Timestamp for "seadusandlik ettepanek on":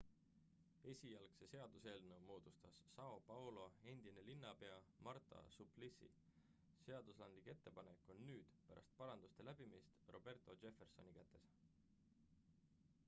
6.87-8.23